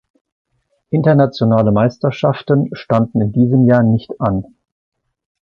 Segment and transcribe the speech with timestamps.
[0.89, 4.55] Internationale Meisterschaften standen in diesem Jahr nicht an.